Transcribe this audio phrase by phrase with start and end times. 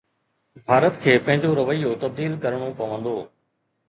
[0.67, 3.15] ڀارت کي پنهنجو رويو تبديل ڪرڻو پوندو.